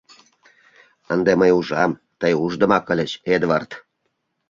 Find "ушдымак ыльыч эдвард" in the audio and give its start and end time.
2.43-3.71